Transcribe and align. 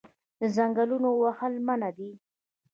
د 0.39 0.41
ځنګلونو 0.55 1.09
وهل 1.21 1.53
منع 1.65 1.89
دي 1.97 2.11